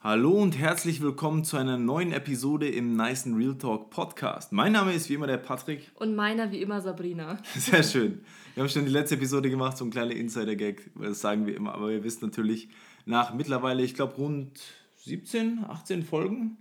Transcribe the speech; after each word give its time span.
Hallo 0.00 0.30
und 0.30 0.56
herzlich 0.56 1.02
willkommen 1.02 1.42
zu 1.42 1.56
einer 1.56 1.76
neuen 1.76 2.12
Episode 2.12 2.68
im 2.68 2.94
Nice 2.94 3.26
and 3.26 3.36
Real 3.36 3.58
Talk 3.58 3.90
Podcast. 3.90 4.52
Mein 4.52 4.70
Name 4.70 4.92
ist 4.92 5.10
wie 5.10 5.14
immer 5.14 5.26
der 5.26 5.38
Patrick. 5.38 5.90
Und 5.96 6.14
meiner 6.14 6.52
wie 6.52 6.62
immer 6.62 6.80
Sabrina. 6.80 7.38
Sehr 7.56 7.82
schön. 7.82 8.20
Wir 8.54 8.62
haben 8.62 8.70
schon 8.70 8.84
die 8.84 8.92
letzte 8.92 9.16
Episode 9.16 9.50
gemacht, 9.50 9.76
so 9.76 9.84
ein 9.84 9.90
kleiner 9.90 10.12
Insider-Gag, 10.12 10.92
das 10.94 11.20
sagen 11.20 11.48
wir 11.48 11.56
immer. 11.56 11.74
Aber 11.74 11.90
ihr 11.90 12.04
wisst 12.04 12.22
natürlich, 12.22 12.68
nach 13.06 13.34
mittlerweile, 13.34 13.82
ich 13.82 13.94
glaube, 13.94 14.14
rund 14.14 14.60
17, 14.98 15.64
18 15.66 16.04
Folgen, 16.04 16.58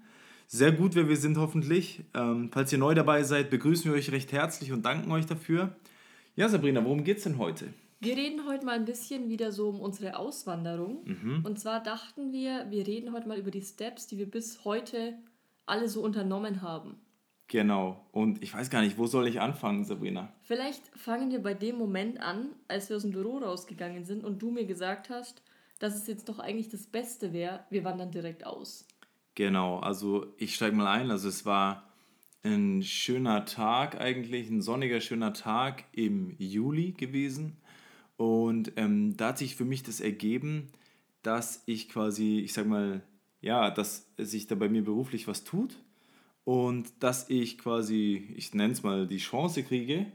sehr 0.48 0.72
gut, 0.72 0.96
wer 0.96 1.08
wir 1.08 1.18
sind 1.18 1.38
hoffentlich. 1.38 2.06
Ähm, 2.16 2.50
falls 2.52 2.74
ihr 2.74 2.80
neu 2.80 2.96
dabei 2.96 3.22
seid, 3.22 3.52
begrüßen 3.52 3.92
wir 3.92 3.96
euch 3.96 4.12
recht 4.12 4.32
herzlich 4.32 4.72
und 4.72 4.84
danken 4.84 5.12
euch 5.12 5.28
dafür. 5.28 5.76
Ja, 6.36 6.50
Sabrina, 6.50 6.84
worum 6.84 7.04
geht's 7.04 7.22
denn 7.22 7.38
heute? 7.38 7.68
Wir 8.00 8.16
reden 8.16 8.48
heute 8.48 8.66
mal 8.66 8.76
ein 8.76 8.86
bisschen 8.86 9.30
wieder 9.30 9.52
so 9.52 9.70
um 9.70 9.80
unsere 9.80 10.18
Auswanderung. 10.18 11.04
Mhm. 11.06 11.42
Und 11.44 11.60
zwar 11.60 11.82
dachten 11.82 12.32
wir, 12.32 12.68
wir 12.70 12.86
reden 12.86 13.14
heute 13.14 13.28
mal 13.28 13.40
über 13.40 13.52
die 13.52 13.62
Steps, 13.62 14.08
die 14.08 14.18
wir 14.18 14.30
bis 14.30 14.64
heute 14.66 15.18
alle 15.66 15.90
so 15.90 16.02
unternommen 16.04 16.62
haben. 16.62 16.96
Genau. 17.48 18.06
Und 18.12 18.44
ich 18.44 18.54
weiß 18.54 18.70
gar 18.70 18.82
nicht, 18.82 18.98
wo 18.98 19.08
soll 19.08 19.28
ich 19.28 19.40
anfangen, 19.42 19.86
Sabrina? 19.86 20.32
Vielleicht 20.44 20.86
fangen 20.98 21.32
wir 21.32 21.42
bei 21.42 21.54
dem 21.54 21.78
Moment 21.78 22.22
an, 22.22 22.50
als 22.68 22.90
wir 22.90 22.98
aus 22.98 23.04
dem 23.04 23.12
Büro 23.12 23.38
rausgegangen 23.38 24.04
sind 24.04 24.24
und 24.24 24.42
du 24.42 24.52
mir 24.52 24.66
gesagt 24.66 25.10
hast, 25.10 25.42
dass 25.80 25.96
es 25.96 26.08
jetzt 26.08 26.28
doch 26.30 26.40
eigentlich 26.40 26.70
das 26.70 26.88
Beste 26.88 27.34
wäre, 27.34 27.62
wir 27.70 27.84
wandern 27.84 28.12
direkt 28.12 28.46
aus. 28.46 28.88
Genau, 29.36 29.80
also 29.80 30.34
ich 30.38 30.56
steige 30.56 30.76
mal 30.76 30.88
ein. 30.88 31.10
Also 31.10 31.30
es 31.30 31.46
war 31.46 31.84
ein 32.44 32.84
schöner 32.84 33.46
Tag 33.46 34.00
eigentlich, 34.00 34.50
ein 34.50 34.62
sonniger, 34.62 35.00
schöner 35.00 35.34
Tag 35.34 35.86
im 35.94 36.36
Juli 36.38 36.92
gewesen. 36.92 37.58
Und 38.18 38.74
ähm, 38.76 39.16
da 39.16 39.30
hat 39.30 39.38
sich 39.38 39.56
für 39.56 39.66
mich 39.66 39.84
das 39.84 40.00
ergeben, 40.00 40.68
dass 41.22 41.64
ich 41.66 41.90
quasi, 41.90 42.40
ich 42.40 42.54
sag 42.54 42.68
mal, 42.68 43.04
ja, 43.42 43.70
dass 43.70 44.08
sich 44.18 44.48
da 44.48 44.56
bei 44.56 44.70
mir 44.70 44.84
beruflich 44.84 45.28
was 45.28 45.44
tut 45.44 45.78
und 46.44 46.92
dass 47.00 47.30
ich 47.30 47.58
quasi, 47.58 48.34
ich 48.36 48.54
nenne 48.54 48.74
es 48.74 48.84
mal, 48.84 49.08
die 49.08 49.18
Chance 49.18 49.64
kriege, 49.64 50.08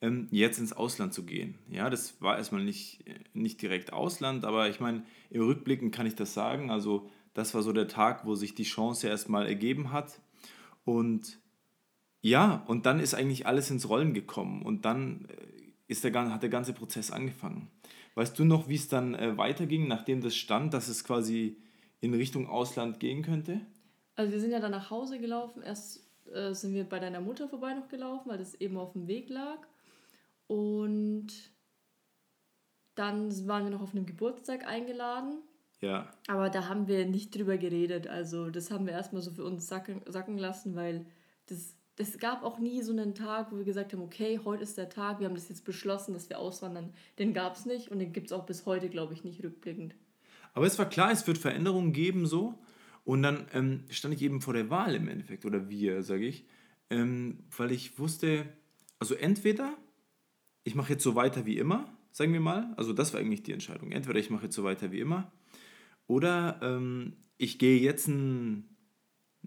ähm, 0.00 0.28
jetzt 0.30 0.58
ins 0.58 0.72
Ausland 0.72 1.14
zu 1.14 1.24
gehen. 1.24 1.56
Ja, 1.70 1.90
das 1.90 2.20
war 2.20 2.36
erstmal 2.36 2.64
nicht, 2.64 3.04
nicht 3.32 3.62
direkt 3.62 3.92
Ausland, 3.92 4.44
aber 4.44 4.68
ich 4.68 4.80
meine, 4.80 5.04
im 5.30 5.42
Rückblicken 5.42 5.90
kann 5.90 6.06
ich 6.06 6.14
das 6.14 6.34
sagen. 6.34 6.70
Also, 6.70 7.08
das 7.34 7.54
war 7.54 7.62
so 7.62 7.72
der 7.72 7.88
Tag, 7.88 8.26
wo 8.26 8.34
sich 8.34 8.54
die 8.54 8.64
Chance 8.64 9.08
erstmal 9.08 9.46
ergeben 9.46 9.92
hat. 9.92 10.20
Und 10.84 11.38
ja, 12.20 12.64
und 12.66 12.86
dann 12.86 13.00
ist 13.00 13.14
eigentlich 13.14 13.46
alles 13.46 13.70
ins 13.70 13.88
Rollen 13.88 14.14
gekommen. 14.14 14.62
Und 14.62 14.84
dann 14.84 15.26
äh, 15.28 15.63
ist 15.86 16.04
der, 16.04 16.32
hat 16.32 16.42
der 16.42 16.50
ganze 16.50 16.72
Prozess 16.72 17.10
angefangen. 17.10 17.70
Weißt 18.14 18.38
du 18.38 18.44
noch, 18.44 18.68
wie 18.68 18.76
es 18.76 18.88
dann 18.88 19.14
äh, 19.14 19.36
weiterging, 19.36 19.88
nachdem 19.88 20.20
das 20.20 20.36
stand, 20.36 20.72
dass 20.72 20.88
es 20.88 21.04
quasi 21.04 21.56
in 22.00 22.14
Richtung 22.14 22.48
Ausland 22.48 23.00
gehen 23.00 23.22
könnte? 23.22 23.60
Also 24.16 24.32
wir 24.32 24.40
sind 24.40 24.52
ja 24.52 24.60
dann 24.60 24.70
nach 24.70 24.90
Hause 24.90 25.18
gelaufen. 25.18 25.62
Erst 25.62 26.06
äh, 26.32 26.54
sind 26.54 26.74
wir 26.74 26.84
bei 26.84 27.00
deiner 27.00 27.20
Mutter 27.20 27.48
vorbei 27.48 27.74
noch 27.74 27.88
gelaufen, 27.88 28.30
weil 28.30 28.38
das 28.38 28.54
eben 28.54 28.76
auf 28.76 28.92
dem 28.92 29.08
Weg 29.08 29.28
lag. 29.28 29.58
Und 30.46 31.28
dann 32.94 33.48
waren 33.48 33.64
wir 33.64 33.70
noch 33.70 33.82
auf 33.82 33.92
einem 33.92 34.06
Geburtstag 34.06 34.66
eingeladen. 34.66 35.38
Ja. 35.80 36.08
Aber 36.28 36.48
da 36.50 36.68
haben 36.68 36.86
wir 36.86 37.06
nicht 37.06 37.34
drüber 37.34 37.58
geredet. 37.58 38.06
Also 38.06 38.50
das 38.50 38.70
haben 38.70 38.86
wir 38.86 38.92
erstmal 38.92 39.22
so 39.22 39.32
für 39.32 39.44
uns 39.44 39.66
sacken, 39.66 40.00
sacken 40.06 40.38
lassen, 40.38 40.76
weil 40.76 41.06
das 41.46 41.76
es 41.96 42.18
gab 42.18 42.42
auch 42.42 42.58
nie 42.58 42.82
so 42.82 42.92
einen 42.92 43.14
Tag, 43.14 43.52
wo 43.52 43.56
wir 43.56 43.64
gesagt 43.64 43.92
haben, 43.92 44.02
okay, 44.02 44.40
heute 44.44 44.64
ist 44.64 44.76
der 44.76 44.88
Tag, 44.88 45.20
wir 45.20 45.26
haben 45.26 45.34
das 45.34 45.48
jetzt 45.48 45.64
beschlossen, 45.64 46.12
dass 46.12 46.28
wir 46.28 46.38
auswandern. 46.38 46.92
Den 47.18 47.32
gab 47.32 47.54
es 47.54 47.66
nicht 47.66 47.90
und 47.90 48.00
den 48.00 48.12
gibt 48.12 48.26
es 48.26 48.32
auch 48.32 48.46
bis 48.46 48.66
heute, 48.66 48.88
glaube 48.88 49.14
ich, 49.14 49.22
nicht 49.22 49.42
rückblickend. 49.44 49.94
Aber 50.54 50.66
es 50.66 50.78
war 50.78 50.88
klar, 50.88 51.12
es 51.12 51.26
wird 51.26 51.38
Veränderungen 51.38 51.92
geben 51.92 52.26
so. 52.26 52.58
Und 53.04 53.22
dann 53.22 53.46
ähm, 53.52 53.84
stand 53.90 54.14
ich 54.14 54.22
eben 54.22 54.40
vor 54.40 54.54
der 54.54 54.70
Wahl 54.70 54.94
im 54.94 55.08
Endeffekt, 55.08 55.44
oder 55.44 55.68
wir, 55.68 56.02
sage 56.02 56.26
ich, 56.26 56.46
ähm, 56.90 57.44
weil 57.56 57.70
ich 57.70 57.98
wusste, 57.98 58.46
also 58.98 59.14
entweder 59.14 59.76
ich 60.64 60.74
mache 60.74 60.94
jetzt 60.94 61.02
so 61.02 61.14
weiter 61.14 61.44
wie 61.44 61.58
immer, 61.58 61.92
sagen 62.10 62.32
wir 62.32 62.40
mal, 62.40 62.72
also 62.76 62.92
das 62.92 63.12
war 63.12 63.20
eigentlich 63.20 63.42
die 63.42 63.52
Entscheidung. 63.52 63.92
Entweder 63.92 64.18
ich 64.18 64.30
mache 64.30 64.44
jetzt 64.44 64.54
so 64.54 64.64
weiter 64.64 64.90
wie 64.90 65.00
immer, 65.00 65.30
oder 66.06 66.58
ähm, 66.62 67.14
ich 67.36 67.58
gehe 67.58 67.78
jetzt 67.78 68.08
einen, 68.08 68.76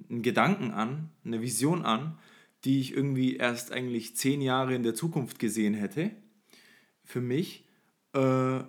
einen 0.09 0.21
Gedanken 0.21 0.71
an, 0.71 1.09
eine 1.25 1.41
Vision 1.41 1.83
an, 1.83 2.19
die 2.63 2.79
ich 2.79 2.93
irgendwie 2.93 3.35
erst 3.35 3.71
eigentlich 3.71 4.15
zehn 4.15 4.41
Jahre 4.41 4.75
in 4.75 4.83
der 4.83 4.95
Zukunft 4.95 5.39
gesehen 5.39 5.73
hätte, 5.73 6.11
für 7.03 7.21
mich. 7.21 7.65
Äh, 8.13 8.59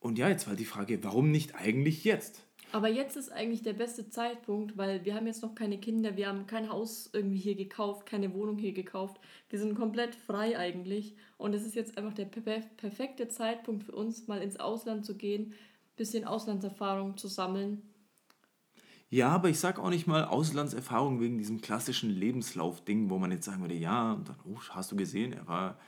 und 0.00 0.18
ja, 0.18 0.28
jetzt 0.28 0.46
war 0.46 0.54
die 0.54 0.64
Frage, 0.64 1.02
warum 1.02 1.30
nicht 1.30 1.54
eigentlich 1.54 2.04
jetzt? 2.04 2.42
Aber 2.70 2.88
jetzt 2.88 3.16
ist 3.16 3.32
eigentlich 3.32 3.62
der 3.62 3.72
beste 3.72 4.10
Zeitpunkt, 4.10 4.76
weil 4.76 5.04
wir 5.04 5.14
haben 5.14 5.26
jetzt 5.26 5.42
noch 5.42 5.54
keine 5.54 5.78
Kinder, 5.78 6.16
wir 6.16 6.28
haben 6.28 6.46
kein 6.46 6.68
Haus 6.68 7.08
irgendwie 7.12 7.38
hier 7.38 7.54
gekauft, 7.54 8.04
keine 8.04 8.34
Wohnung 8.34 8.58
hier 8.58 8.72
gekauft. 8.72 9.18
Wir 9.48 9.58
sind 9.58 9.74
komplett 9.74 10.14
frei 10.14 10.58
eigentlich. 10.58 11.16
Und 11.38 11.54
es 11.54 11.64
ist 11.64 11.74
jetzt 11.74 11.96
einfach 11.96 12.12
der 12.12 12.26
perfekte 12.26 13.28
Zeitpunkt 13.28 13.84
für 13.84 13.92
uns, 13.92 14.28
mal 14.28 14.42
ins 14.42 14.60
Ausland 14.60 15.06
zu 15.06 15.16
gehen, 15.16 15.54
bisschen 15.96 16.24
Auslandserfahrung 16.24 17.16
zu 17.16 17.26
sammeln 17.26 17.82
ja, 19.10 19.28
aber 19.30 19.48
ich 19.48 19.58
sag 19.58 19.78
auch 19.78 19.90
nicht 19.90 20.06
mal 20.06 20.24
Auslandserfahrung 20.24 21.20
wegen 21.20 21.38
diesem 21.38 21.60
klassischen 21.60 22.10
Lebenslauf-Ding, 22.10 23.08
wo 23.08 23.18
man 23.18 23.30
jetzt 23.32 23.46
sagen 23.46 23.62
würde, 23.62 23.74
ja, 23.74 24.12
und 24.12 24.28
dann, 24.28 24.36
oh, 24.44 24.58
hast 24.70 24.92
du 24.92 24.96
gesehen, 24.96 25.32
er 25.32 25.46
war 25.46 25.78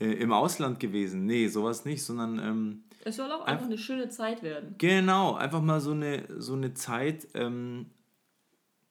äh, 0.00 0.06
im 0.06 0.32
Ausland 0.32 0.80
gewesen. 0.80 1.26
Nee, 1.26 1.48
sowas 1.48 1.84
nicht, 1.84 2.02
sondern. 2.02 2.38
Ähm, 2.38 2.84
es 3.04 3.16
soll 3.16 3.30
auch 3.30 3.44
einfach 3.44 3.66
eine 3.66 3.78
schöne 3.78 4.08
Zeit 4.08 4.42
werden. 4.42 4.74
Genau, 4.78 5.34
einfach 5.34 5.60
mal 5.60 5.80
so 5.80 5.90
eine, 5.90 6.24
so 6.38 6.54
eine 6.54 6.72
Zeit, 6.72 7.28
ähm, 7.34 7.86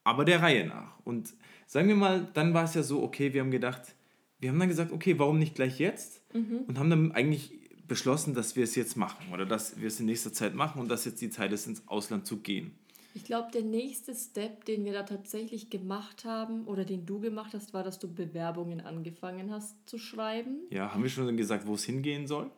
aber 0.03 0.25
der 0.25 0.41
Reihe 0.41 0.67
nach. 0.67 0.99
Und 1.03 1.33
sagen 1.65 1.87
wir 1.87 1.95
mal, 1.95 2.27
dann 2.33 2.53
war 2.53 2.65
es 2.65 2.75
ja 2.75 2.83
so, 2.83 3.01
okay, 3.01 3.33
wir 3.33 3.41
haben 3.41 3.51
gedacht, 3.51 3.95
wir 4.39 4.49
haben 4.49 4.59
dann 4.59 4.67
gesagt, 4.67 4.91
okay, 4.91 5.17
warum 5.17 5.39
nicht 5.39 5.55
gleich 5.55 5.79
jetzt? 5.79 6.21
Mhm. 6.35 6.65
Und 6.67 6.77
haben 6.77 6.89
dann 6.89 7.11
eigentlich 7.13 7.59
beschlossen, 7.87 8.33
dass 8.33 8.55
wir 8.55 8.63
es 8.63 8.75
jetzt 8.75 8.95
machen 8.95 9.33
oder 9.33 9.45
dass 9.45 9.79
wir 9.79 9.87
es 9.87 9.99
in 9.99 10.05
nächster 10.05 10.33
Zeit 10.33 10.55
machen 10.55 10.81
und 10.81 10.89
dass 10.89 11.05
jetzt 11.05 11.21
die 11.21 11.29
Zeit 11.29 11.51
ist, 11.51 11.67
ins 11.67 11.87
Ausland 11.87 12.25
zu 12.25 12.37
gehen. 12.37 12.75
Ich 13.13 13.25
glaube, 13.25 13.51
der 13.51 13.63
nächste 13.63 14.15
Step, 14.15 14.65
den 14.65 14.85
wir 14.85 14.93
da 14.93 15.03
tatsächlich 15.03 15.69
gemacht 15.69 16.23
haben 16.23 16.65
oder 16.65 16.85
den 16.85 17.05
du 17.05 17.19
gemacht 17.19 17.53
hast, 17.53 17.73
war, 17.73 17.83
dass 17.83 17.99
du 17.99 18.13
Bewerbungen 18.13 18.81
angefangen 18.81 19.51
hast 19.51 19.75
zu 19.87 19.97
schreiben. 19.97 20.61
Ja, 20.69 20.93
haben 20.93 21.03
wir 21.03 21.09
schon 21.09 21.35
gesagt, 21.35 21.67
wo 21.67 21.73
es 21.73 21.83
hingehen 21.83 22.27
soll? 22.27 22.49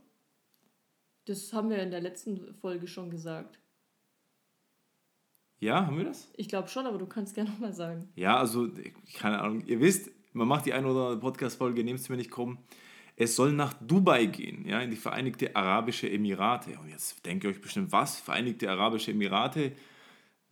Das 1.25 1.53
haben 1.53 1.69
wir 1.69 1.81
in 1.81 1.91
der 1.91 2.02
letzten 2.02 2.53
Folge 2.56 2.88
schon 2.88 3.09
gesagt. 3.09 3.59
Ja, 5.59 5.88
haben 5.88 5.97
wir 5.97 6.03
das? 6.03 6.30
Ich 6.36 6.50
glaube 6.50 6.68
schon, 6.68 6.85
aber 6.85 6.97
du 6.97 7.06
kannst 7.06 7.35
gerne 7.35 7.50
nochmal 7.50 7.74
sagen. 7.74 8.09
Ja, 8.16 8.38
also, 8.38 8.70
keine 9.16 9.40
Ahnung. 9.40 9.66
Ihr 9.66 9.80
wisst, 9.80 10.12
man 10.34 10.47
macht 10.47 10.66
die 10.66 10.74
eine 10.74 10.88
oder 10.88 11.06
andere 11.06 11.20
Podcast-Folge, 11.20 11.84
nehmt 11.84 12.02
es 12.02 12.09
mir 12.09 12.18
nicht 12.18 12.31
krumm. 12.31 12.58
Es 13.16 13.35
soll 13.35 13.53
nach 13.53 13.74
Dubai 13.75 14.25
gehen, 14.25 14.68
ja, 14.68 14.81
in 14.81 14.90
die 14.90 14.97
Vereinigte 14.97 15.56
Arabische 15.56 16.09
Emirate. 16.09 16.78
Und 16.80 16.90
jetzt 16.90 17.25
denkt 17.25 17.44
ihr 17.44 17.52
euch 17.52 17.62
bestimmt, 17.62 17.91
was? 17.91 18.20
Vereinigte 18.20 18.70
Arabische 18.70 19.12
Emirate? 19.12 19.72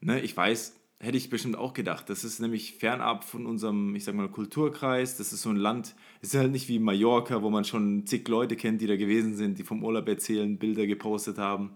Ne, 0.01 0.19
ich 0.21 0.35
weiß, 0.35 0.75
hätte 0.99 1.17
ich 1.17 1.29
bestimmt 1.29 1.57
auch 1.57 1.73
gedacht. 1.73 2.09
Das 2.09 2.23
ist 2.23 2.39
nämlich 2.39 2.73
fernab 2.73 3.23
von 3.23 3.45
unserem, 3.45 3.95
ich 3.95 4.03
sag 4.03 4.15
mal, 4.15 4.29
Kulturkreis. 4.29 5.17
Das 5.17 5.33
ist 5.33 5.41
so 5.41 5.49
ein 5.49 5.55
Land, 5.55 5.95
es 6.21 6.33
ist 6.33 6.39
halt 6.39 6.51
nicht 6.51 6.67
wie 6.67 6.79
Mallorca, 6.79 7.41
wo 7.41 7.49
man 7.49 7.65
schon 7.65 8.05
zig 8.05 8.27
Leute 8.27 8.55
kennt, 8.55 8.81
die 8.81 8.87
da 8.87 8.95
gewesen 8.95 9.35
sind, 9.35 9.57
die 9.57 9.63
vom 9.63 9.83
Urlaub 9.83 10.07
erzählen, 10.07 10.57
Bilder 10.57 10.85
gepostet 10.87 11.37
haben. 11.37 11.71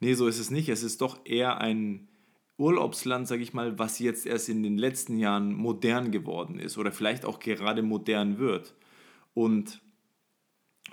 Nee, 0.00 0.14
so 0.14 0.26
ist 0.26 0.38
es 0.38 0.50
nicht. 0.50 0.68
Es 0.68 0.82
ist 0.82 1.00
doch 1.00 1.24
eher 1.24 1.60
ein 1.60 2.08
Urlaubsland, 2.58 3.26
sag 3.26 3.40
ich 3.40 3.54
mal, 3.54 3.78
was 3.78 3.98
jetzt 3.98 4.26
erst 4.26 4.48
in 4.48 4.62
den 4.62 4.78
letzten 4.78 5.18
Jahren 5.18 5.54
modern 5.54 6.10
geworden 6.10 6.58
ist 6.58 6.78
oder 6.78 6.92
vielleicht 6.92 7.24
auch 7.24 7.38
gerade 7.38 7.82
modern 7.82 8.38
wird. 8.38 8.74
Und 9.34 9.80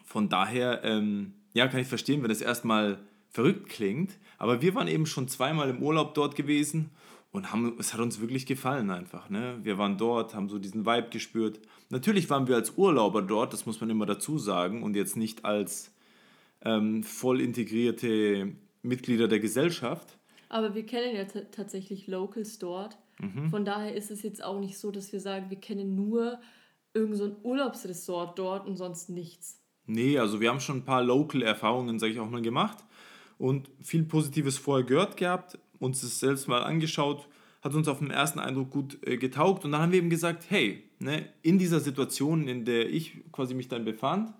von 0.03 0.29
daher, 0.29 0.83
ähm, 0.83 1.33
ja, 1.53 1.67
kann 1.67 1.81
ich 1.81 1.87
verstehen, 1.87 2.21
wenn 2.21 2.29
das 2.29 2.41
erstmal 2.41 2.99
verrückt 3.29 3.69
klingt, 3.69 4.17
aber 4.37 4.61
wir 4.61 4.75
waren 4.75 4.87
eben 4.87 5.05
schon 5.05 5.27
zweimal 5.27 5.69
im 5.69 5.81
Urlaub 5.81 6.13
dort 6.13 6.35
gewesen 6.35 6.91
und 7.31 7.51
haben, 7.51 7.75
es 7.79 7.93
hat 7.93 7.99
uns 7.99 8.21
wirklich 8.21 8.45
gefallen 8.45 8.89
einfach. 8.89 9.29
Ne? 9.29 9.59
Wir 9.63 9.77
waren 9.77 9.97
dort, 9.97 10.33
haben 10.33 10.49
so 10.49 10.59
diesen 10.59 10.85
Vibe 10.85 11.09
gespürt. 11.09 11.59
Natürlich 11.89 12.29
waren 12.29 12.47
wir 12.47 12.55
als 12.55 12.77
Urlauber 12.77 13.21
dort, 13.21 13.53
das 13.53 13.65
muss 13.65 13.81
man 13.81 13.89
immer 13.89 14.05
dazu 14.05 14.37
sagen, 14.37 14.83
und 14.83 14.95
jetzt 14.95 15.17
nicht 15.17 15.45
als 15.45 15.93
ähm, 16.63 17.03
voll 17.03 17.41
integrierte 17.41 18.53
Mitglieder 18.81 19.27
der 19.27 19.39
Gesellschaft. 19.39 20.17
Aber 20.49 20.75
wir 20.75 20.85
kennen 20.85 21.15
ja 21.15 21.25
tatsächlich 21.51 22.07
Locals 22.07 22.59
dort. 22.59 22.97
Mhm. 23.19 23.49
Von 23.49 23.65
daher 23.65 23.95
ist 23.95 24.11
es 24.11 24.21
jetzt 24.21 24.43
auch 24.43 24.59
nicht 24.59 24.77
so, 24.77 24.91
dass 24.91 25.11
wir 25.11 25.19
sagen, 25.19 25.49
wir 25.49 25.59
kennen 25.59 25.95
nur 25.95 26.39
irgendein 26.93 27.17
so 27.17 27.35
Urlaubsresort 27.43 28.39
dort 28.39 28.67
und 28.67 28.77
sonst 28.77 29.09
nichts. 29.09 29.61
Nee, 29.85 30.17
also 30.19 30.39
wir 30.39 30.49
haben 30.49 30.59
schon 30.59 30.77
ein 30.77 30.85
paar 30.85 31.03
Local-Erfahrungen, 31.03 31.99
sage 31.99 32.13
ich 32.13 32.19
auch 32.19 32.29
mal, 32.29 32.41
gemacht 32.41 32.86
und 33.37 33.69
viel 33.81 34.03
Positives 34.03 34.57
vorher 34.57 34.85
gehört 34.85 35.17
gehabt, 35.17 35.57
uns 35.79 36.01
das 36.01 36.19
selbst 36.19 36.47
mal 36.47 36.63
angeschaut, 36.63 37.27
hat 37.61 37.73
uns 37.73 37.87
auf 37.87 37.99
den 37.99 38.11
ersten 38.11 38.39
Eindruck 38.39 38.71
gut 38.71 38.97
äh, 39.05 39.17
getaugt 39.17 39.65
und 39.65 39.71
dann 39.71 39.81
haben 39.81 39.91
wir 39.91 39.99
eben 39.99 40.09
gesagt, 40.09 40.45
hey, 40.49 40.83
ne, 40.99 41.29
in 41.41 41.57
dieser 41.57 41.79
Situation, 41.79 42.47
in 42.47 42.65
der 42.65 42.89
ich 42.89 43.23
quasi 43.31 43.53
mich 43.53 43.67
dann 43.67 43.85
befand, 43.85 44.33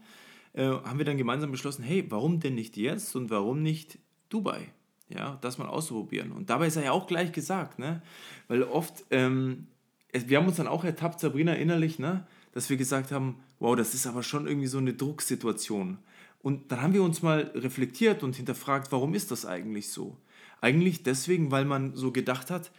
äh, 0.54 0.66
haben 0.66 0.98
wir 0.98 1.06
dann 1.06 1.18
gemeinsam 1.18 1.52
beschlossen, 1.52 1.84
hey, 1.84 2.06
warum 2.10 2.40
denn 2.40 2.56
nicht 2.56 2.78
jetzt 2.78 3.16
und 3.16 3.30
warum 3.30 3.62
nicht 3.62 4.00
Dubai? 4.30 4.72
Ja, 5.10 5.38
das 5.42 5.58
mal 5.58 5.68
auszuprobieren. 5.68 6.32
Und 6.32 6.50
dabei 6.50 6.68
ist 6.68 6.76
er 6.76 6.84
ja 6.84 6.92
auch 6.92 7.08
gleich 7.08 7.32
gesagt, 7.32 7.80
ne? 7.80 8.02
Weil 8.50 8.64
oft, 8.64 9.06
ähm, 9.10 9.68
wir 10.12 10.38
haben 10.38 10.48
uns 10.48 10.58
dann 10.58 10.68
auch 10.68 10.84
ertappt, 10.84 11.22
Sabrina, 11.22 11.54
innerlich, 11.54 11.98
ne? 11.98 12.28
Dass 12.52 12.70
wir 12.70 12.76
gesagt 12.76 13.12
haben, 13.12 13.38
wow, 13.60 13.76
das 13.76 13.94
ist 13.94 14.06
aber 14.06 14.22
schon 14.22 14.48
irgendwie 14.48 14.68
so 14.68 14.80
eine 14.80 14.94
Drucksituation. 14.94 16.00
Und 16.40 16.72
dann 16.72 16.82
haben 16.82 16.94
wir 16.94 17.04
uns 17.04 17.22
mal 17.22 17.52
reflektiert 17.56 18.24
und 18.24 18.36
hinterfragt, 18.36 18.92
warum 18.92 19.14
ist 19.14 19.32
das 19.32 19.46
eigentlich 19.46 19.90
so? 19.90 20.18
Eigentlich 20.62 21.04
deswegen, 21.04 21.52
weil 21.52 21.66
man 21.66 21.96
so 21.96 22.12
gedacht 22.12 22.52
hat, 22.52 22.72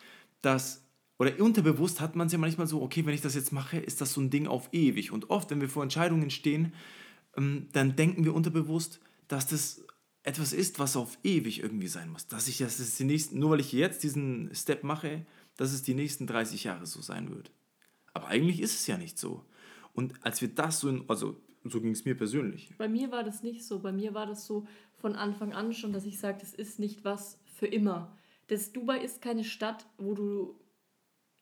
dass, 0.42 0.84
oder 1.18 1.38
unterbewusst 1.40 2.00
hat 2.00 2.16
man 2.16 2.28
es 2.28 2.32
ja 2.32 2.38
manchmal 2.38 2.66
so, 2.66 2.82
okay, 2.82 3.04
wenn 3.04 3.14
ich 3.14 3.20
das 3.20 3.34
jetzt 3.34 3.52
mache, 3.52 3.78
ist 3.78 4.00
das 4.00 4.12
so 4.12 4.20
ein 4.20 4.30
Ding 4.30 4.46
auf 4.46 4.68
ewig. 4.72 5.12
Und 5.12 5.30
oft, 5.30 5.50
wenn 5.50 5.60
wir 5.60 5.68
vor 5.68 5.82
Entscheidungen 5.82 6.30
stehen, 6.30 6.72
ähm, 7.36 7.68
dann 7.72 7.96
denken 7.96 8.24
wir 8.24 8.34
unterbewusst, 8.34 9.00
dass 9.26 9.46
das 9.46 9.84
etwas 10.22 10.52
ist, 10.52 10.78
was 10.78 10.96
auf 10.96 11.18
ewig 11.24 11.62
irgendwie 11.62 11.88
sein 11.88 12.10
muss. 12.10 12.26
Dass 12.26 12.48
ich 12.48 12.58
das 12.58 12.96
die 12.96 13.04
nächsten, 13.04 13.38
nur 13.38 13.50
weil 13.50 13.60
ich 13.60 13.72
jetzt 13.72 14.02
diesen 14.02 14.54
Step 14.54 14.84
mache, 14.84 15.26
dass 15.56 15.72
es 15.72 15.82
die 15.82 15.94
nächsten 15.94 16.26
30 16.26 16.64
Jahre 16.64 16.86
so 16.86 17.00
sein 17.00 17.30
wird. 17.30 17.50
Aber 18.14 18.28
eigentlich 18.28 18.60
ist 18.60 18.74
es 18.74 18.86
ja 18.86 18.98
nicht 18.98 19.18
so. 19.18 19.44
Und 19.92 20.14
als 20.24 20.40
wir 20.40 20.48
das 20.48 20.80
so, 20.80 20.88
in, 20.88 21.04
also 21.08 21.40
so 21.70 21.80
ging 21.80 21.92
es 21.92 22.04
mir 22.04 22.16
persönlich. 22.16 22.72
Bei 22.78 22.88
mir 22.88 23.10
war 23.10 23.24
das 23.24 23.42
nicht 23.42 23.64
so. 23.64 23.80
Bei 23.80 23.92
mir 23.92 24.14
war 24.14 24.26
das 24.26 24.46
so 24.46 24.66
von 24.96 25.14
Anfang 25.14 25.52
an 25.52 25.72
schon, 25.72 25.92
dass 25.92 26.04
ich 26.04 26.18
sage, 26.18 26.38
das 26.40 26.54
ist 26.54 26.78
nicht 26.78 27.04
was 27.04 27.38
für 27.44 27.66
immer. 27.66 28.16
Das 28.48 28.72
Dubai 28.72 28.98
ist 28.98 29.22
keine 29.22 29.44
Stadt, 29.44 29.86
wo 29.98 30.14
du 30.14 30.58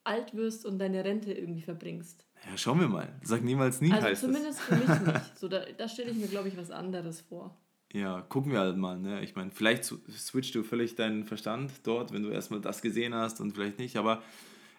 alt 0.05 0.35
wirst 0.35 0.67
und 0.67 0.79
deine 0.79 1.05
Rente 1.05 1.33
irgendwie 1.33 1.63
verbringst. 1.63 2.27
Ja, 2.49 2.57
schauen 2.57 2.81
wir 2.81 2.89
mal. 2.89 3.09
Sag 3.23 3.43
niemals 3.43 3.81
nie 3.81 3.93
also 3.93 4.07
heißt 4.07 4.21
zumindest 4.23 4.61
es. 4.61 4.65
für 4.65 4.75
mich 4.77 5.01
nicht. 5.15 5.39
So, 5.39 5.49
da, 5.49 5.65
da 5.77 5.89
stelle 5.89 6.11
ich 6.11 6.17
mir, 6.17 6.29
glaube 6.29 6.49
ich, 6.49 6.57
was 6.57 6.71
anderes 6.71 7.21
vor. 7.23 7.57
Ja, 7.93 8.21
gucken 8.23 8.53
wir 8.53 8.61
halt 8.61 8.77
mal. 8.77 8.99
Ne? 8.99 9.23
Ich 9.23 9.35
meine, 9.37 9.51
vielleicht 9.51 9.85
switcht 9.85 10.55
du 10.55 10.63
völlig 10.63 10.97
deinen 10.97 11.25
Verstand 11.25 11.73
dort, 11.85 12.13
wenn 12.13 12.23
du 12.23 12.29
erstmal 12.31 12.61
das 12.61 12.83
gesehen 12.83 13.15
hast 13.15 13.41
und 13.41 13.53
vielleicht 13.53 13.79
nicht. 13.79 13.97
Aber 13.97 14.23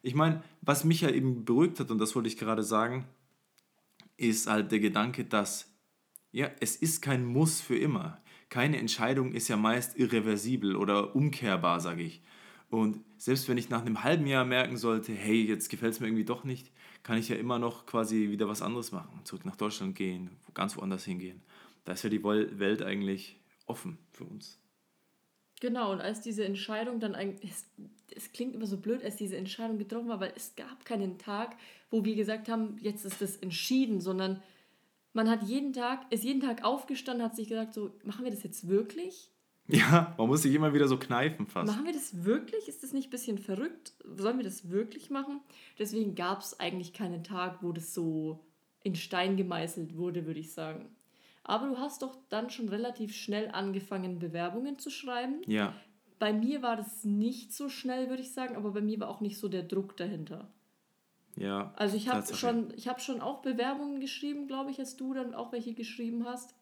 ich 0.01 0.15
meine, 0.15 0.44
was 0.61 0.83
mich 0.83 1.01
ja 1.01 1.09
eben 1.09 1.45
beruhigt 1.45 1.79
hat, 1.79 1.91
und 1.91 1.99
das 1.99 2.15
wollte 2.15 2.27
ich 2.27 2.38
gerade 2.38 2.63
sagen, 2.63 3.05
ist 4.18 4.48
halt 4.48 4.72
der 4.72 4.80
Gedanke, 4.80 5.24
dass 5.24 5.74
ja, 6.31 6.52
es 6.60 6.75
ist 6.75 7.02
kein 7.02 7.25
Muss 7.25 7.62
für 7.62 7.78
immer. 7.78 8.22
Keine 8.50 8.78
Entscheidung 8.78 9.34
ist 9.34 9.48
ja 9.48 9.58
meist 9.58 9.98
irreversibel 9.98 10.75
oder 10.75 11.16
umkehrbar, 11.16 11.80
sage 11.80 12.04
ich. 12.04 12.22
Und 12.69 13.00
selbst 13.18 13.48
wenn 13.48 13.58
ich 13.58 13.69
nach 13.69 13.81
einem 13.81 14.04
halben 14.04 14.28
Jahr 14.28 14.46
merken 14.46 14.78
sollte, 14.78 15.14
hey, 15.14 15.42
jetzt 15.44 15.69
gefällt 15.69 15.94
es 15.94 16.00
mir 16.00 16.08
irgendwie 16.08 16.25
doch 16.25 16.44
nicht, 16.44 16.72
kann 17.04 17.18
ich 17.18 17.30
ja 17.30 17.38
immer 17.38 17.60
noch 17.60 17.86
quasi 17.86 18.30
wieder 18.30 18.48
was 18.48 18.62
anderes 18.62 18.92
machen. 18.92 19.22
Zurück 19.24 19.46
nach 19.46 19.56
Deutschland 19.56 19.96
gehen, 19.96 20.30
ganz 20.54 20.75
woanders 20.75 21.06
hingehen. 21.06 21.42
Da 21.86 21.94
ist 21.94 22.04
ja 22.04 22.10
die 22.10 22.24
Welt 22.24 22.81
eigentlich 22.81 23.40
offen 23.66 23.98
für 24.12 24.25
uns. 24.25 24.60
Genau, 25.59 25.92
und 25.92 26.01
als 26.01 26.21
diese 26.21 26.45
Entscheidung 26.45 27.00
dann 27.00 27.15
eigentlich, 27.15 27.51
es, 27.51 27.65
es, 28.15 28.31
klingt 28.31 28.54
immer 28.54 28.68
so 28.68 28.77
blöd, 28.77 29.04
als 29.04 29.15
diese 29.15 29.38
Entscheidung 29.38 29.77
getroffen 29.77 30.07
war, 30.07 30.19
weil 30.19 30.33
es 30.36 30.56
gab 30.56 30.86
keinen 30.86 31.18
Tag, 31.18 31.56
wo 31.89 32.06
wir 32.06 32.15
gesagt 32.15 32.48
haben, 32.48 32.77
jetzt 32.80 33.06
ist 33.06 33.21
das 33.21 33.38
entschieden, 33.38 34.00
sondern 34.00 34.42
man 35.13 35.30
hat 35.30 35.44
jeden 35.44 35.74
Tag, 35.74 36.12
ist 36.12 36.24
jeden 36.24 36.42
Tag 36.42 36.63
aufgestanden, 36.63 37.25
hat 37.25 37.36
sich 37.36 37.48
gesagt, 37.48 37.74
so, 37.74 37.92
machen 38.04 38.24
wir 38.24 38.31
das 38.31 38.44
jetzt 38.44 38.68
wirklich? 38.68 39.31
Ja, 39.68 40.15
man 40.18 40.27
muss 40.27 40.44
sich 40.44 40.54
immer 40.54 40.74
wieder 40.74 40.88
so 40.88 40.98
kneifen 40.98 41.48
fast. 41.48 41.68
Machen 41.68 41.86
wir 41.86 41.92
das 41.92 42.24
wirklich? 42.24 42.68
Ist 42.68 42.83
das 42.83 42.94
nicht 42.94 43.07
ein 43.07 43.12
bisschen 43.12 43.38
verrückt? 43.38 43.94
Sollen 44.15 44.38
wir 44.38 44.45
das 44.45 44.69
wirklich 44.69 45.09
machen? 45.09 45.42
Deswegen 45.77 46.15
gab 46.15 46.42
es 46.42 46.59
eigentlich 46.59 46.94
keinen 46.94 47.24
Tag, 47.24 47.62
wo 47.62 47.74
das 47.74 47.94
so 47.94 48.45
in 48.83 48.95
Stein 48.95 49.36
gemeißelt 49.36 49.98
wurde, 49.98 50.25
würde 50.25 50.39
ich 50.39 50.54
sagen. 50.54 50.95
Aber 51.47 51.67
du 51.67 51.77
hast 51.77 52.01
doch 52.01 52.17
dann 52.27 52.49
schon 52.49 52.67
relativ 52.67 53.15
schnell 53.15 53.49
angefangen, 53.51 54.19
Bewerbungen 54.19 54.77
zu 54.77 54.89
schreiben. 54.89 55.41
Ja. 55.47 55.73
Bei 56.19 56.33
mir 56.33 56.61
war 56.61 56.75
das 56.75 57.05
nicht 57.05 57.53
so 57.53 57.69
schnell, 57.69 58.09
würde 58.09 58.21
ich 58.21 58.33
sagen, 58.33 58.57
aber 58.57 58.71
bei 58.71 58.81
mir 58.81 58.99
war 58.99 59.07
auch 59.07 59.21
nicht 59.21 59.39
so 59.39 59.47
der 59.47 59.63
Druck 59.63 59.95
dahinter. 59.95 60.51
Ja. 61.38 61.73
Also 61.77 61.95
ich 61.95 62.09
habe 62.09 62.33
schon, 62.33 62.73
ich 62.75 62.88
habe 62.88 62.99
schon 62.99 63.21
auch 63.21 63.41
Bewerbungen 63.41 64.01
geschrieben, 64.01 64.47
glaube 64.47 64.71
ich, 64.71 64.79
als 64.79 64.97
du 64.97 65.13
dann 65.13 65.33
auch 65.33 65.53
welche 65.53 65.73
geschrieben 65.73 66.25
hast. 66.25 66.53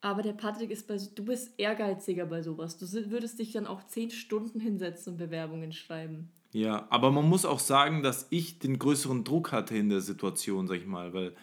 Aber 0.00 0.22
der 0.22 0.32
Patrick 0.32 0.70
ist 0.70 0.88
bei, 0.88 0.96
du 0.96 1.24
bist 1.24 1.54
ehrgeiziger 1.58 2.26
bei 2.26 2.42
sowas. 2.42 2.78
Du 2.78 2.86
würdest 3.10 3.38
dich 3.38 3.52
dann 3.52 3.66
auch 3.66 3.86
zehn 3.86 4.10
Stunden 4.10 4.58
hinsetzen 4.58 5.12
und 5.12 5.18
Bewerbungen 5.18 5.72
schreiben. 5.72 6.32
Ja, 6.52 6.88
aber 6.90 7.12
man 7.12 7.28
muss 7.28 7.44
auch 7.44 7.60
sagen, 7.60 8.02
dass 8.02 8.26
ich 8.30 8.58
den 8.58 8.78
größeren 8.78 9.22
Druck 9.22 9.52
hatte 9.52 9.76
in 9.76 9.88
der 9.88 10.00
Situation, 10.00 10.66
sag 10.66 10.78
ich 10.78 10.86
mal, 10.86 11.12
weil 11.12 11.36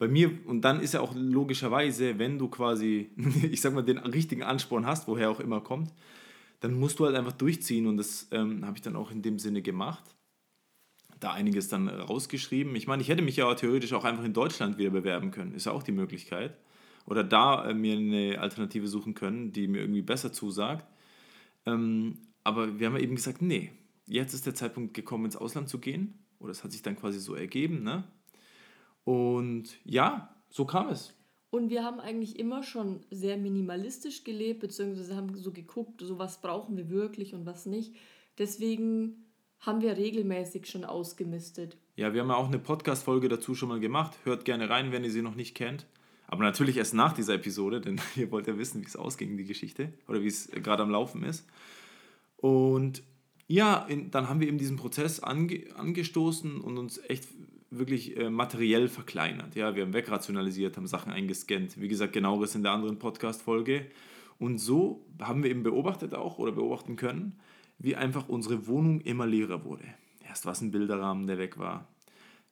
bei 0.00 0.08
mir, 0.08 0.32
und 0.46 0.62
dann 0.62 0.80
ist 0.80 0.94
ja 0.94 1.00
auch 1.00 1.14
logischerweise, 1.14 2.18
wenn 2.18 2.38
du 2.38 2.48
quasi, 2.48 3.10
ich 3.50 3.60
sag 3.60 3.74
mal, 3.74 3.82
den 3.82 3.98
richtigen 3.98 4.42
Ansporn 4.42 4.86
hast, 4.86 5.06
woher 5.06 5.30
auch 5.30 5.40
immer 5.40 5.60
kommt, 5.60 5.92
dann 6.60 6.72
musst 6.72 6.98
du 6.98 7.04
halt 7.04 7.14
einfach 7.14 7.32
durchziehen 7.32 7.86
und 7.86 7.98
das 7.98 8.26
ähm, 8.32 8.64
habe 8.64 8.78
ich 8.78 8.82
dann 8.82 8.96
auch 8.96 9.10
in 9.10 9.20
dem 9.20 9.38
Sinne 9.38 9.60
gemacht. 9.60 10.16
Da 11.20 11.32
einiges 11.32 11.68
dann 11.68 11.88
rausgeschrieben. 11.88 12.74
Ich 12.76 12.86
meine, 12.86 13.02
ich 13.02 13.10
hätte 13.10 13.20
mich 13.20 13.36
ja 13.36 13.54
theoretisch 13.54 13.92
auch 13.92 14.04
einfach 14.04 14.24
in 14.24 14.32
Deutschland 14.32 14.78
wieder 14.78 14.88
bewerben 14.88 15.32
können, 15.32 15.54
ist 15.54 15.66
ja 15.66 15.72
auch 15.72 15.82
die 15.82 15.92
Möglichkeit 15.92 16.56
oder 17.04 17.22
da 17.22 17.68
äh, 17.68 17.74
mir 17.74 17.98
eine 17.98 18.40
Alternative 18.40 18.88
suchen 18.88 19.12
können, 19.12 19.52
die 19.52 19.68
mir 19.68 19.82
irgendwie 19.82 20.00
besser 20.00 20.32
zusagt. 20.32 20.86
Ähm, 21.66 22.20
aber 22.42 22.78
wir 22.78 22.86
haben 22.86 22.96
ja 22.96 23.02
eben 23.02 23.16
gesagt, 23.16 23.42
nee, 23.42 23.70
jetzt 24.06 24.32
ist 24.32 24.46
der 24.46 24.54
Zeitpunkt 24.54 24.94
gekommen, 24.94 25.26
ins 25.26 25.36
Ausland 25.36 25.68
zu 25.68 25.78
gehen. 25.78 26.14
Oder 26.38 26.52
es 26.52 26.64
hat 26.64 26.72
sich 26.72 26.80
dann 26.80 26.96
quasi 26.96 27.20
so 27.20 27.34
ergeben. 27.34 27.82
Ne? 27.82 28.04
Und 29.10 29.76
ja, 29.84 30.32
so 30.50 30.64
kam 30.64 30.88
es. 30.88 31.12
Und 31.50 31.68
wir 31.68 31.82
haben 31.82 31.98
eigentlich 31.98 32.38
immer 32.38 32.62
schon 32.62 33.00
sehr 33.10 33.36
minimalistisch 33.36 34.22
gelebt, 34.22 34.60
beziehungsweise 34.60 35.16
haben 35.16 35.36
so 35.36 35.50
geguckt, 35.50 36.00
so 36.00 36.20
was 36.20 36.40
brauchen 36.40 36.76
wir 36.76 36.90
wirklich 36.90 37.34
und 37.34 37.44
was 37.44 37.66
nicht. 37.66 37.96
Deswegen 38.38 39.24
haben 39.58 39.80
wir 39.80 39.96
regelmäßig 39.96 40.66
schon 40.66 40.84
ausgemistet. 40.84 41.76
Ja, 41.96 42.14
wir 42.14 42.20
haben 42.20 42.28
ja 42.28 42.36
auch 42.36 42.46
eine 42.46 42.60
Podcast-Folge 42.60 43.28
dazu 43.28 43.56
schon 43.56 43.68
mal 43.68 43.80
gemacht. 43.80 44.16
Hört 44.22 44.44
gerne 44.44 44.70
rein, 44.70 44.92
wenn 44.92 45.02
ihr 45.02 45.10
sie 45.10 45.22
noch 45.22 45.34
nicht 45.34 45.56
kennt. 45.56 45.86
Aber 46.28 46.44
natürlich 46.44 46.76
erst 46.76 46.94
nach 46.94 47.12
dieser 47.12 47.34
Episode, 47.34 47.80
denn 47.80 48.00
ihr 48.14 48.30
wollt 48.30 48.46
ja 48.46 48.56
wissen, 48.58 48.80
wie 48.80 48.86
es 48.86 48.94
ausging, 48.94 49.36
die 49.36 49.44
Geschichte, 49.44 49.92
oder 50.06 50.22
wie 50.22 50.28
es 50.28 50.52
gerade 50.52 50.84
am 50.84 50.90
Laufen 50.90 51.24
ist. 51.24 51.48
Und 52.36 53.02
ja, 53.48 53.84
in, 53.88 54.12
dann 54.12 54.28
haben 54.28 54.38
wir 54.38 54.46
eben 54.46 54.58
diesen 54.58 54.76
Prozess 54.76 55.18
ange, 55.18 55.64
angestoßen 55.74 56.60
und 56.60 56.78
uns 56.78 56.98
echt 57.08 57.26
wirklich 57.70 58.16
äh, 58.16 58.30
materiell 58.30 58.88
verkleinert. 58.88 59.54
Ja, 59.54 59.74
wir 59.74 59.84
haben 59.84 59.92
wegrationalisiert, 59.92 60.76
haben 60.76 60.86
Sachen 60.86 61.12
eingescannt. 61.12 61.80
Wie 61.80 61.88
gesagt, 61.88 62.12
genaueres 62.12 62.54
in 62.54 62.62
der 62.62 62.72
anderen 62.72 62.98
Podcast-Folge. 62.98 63.86
Und 64.38 64.58
so 64.58 65.06
haben 65.20 65.42
wir 65.42 65.50
eben 65.50 65.62
beobachtet 65.62 66.14
auch 66.14 66.38
oder 66.38 66.52
beobachten 66.52 66.96
können, 66.96 67.38
wie 67.78 67.96
einfach 67.96 68.28
unsere 68.28 68.66
Wohnung 68.66 69.00
immer 69.00 69.26
leerer 69.26 69.64
wurde. 69.64 69.84
Erst 70.26 70.46
war 70.46 70.52
es 70.52 70.60
ein 70.60 70.70
Bilderrahmen, 70.70 71.26
der 71.26 71.38
weg 71.38 71.58
war. 71.58 71.86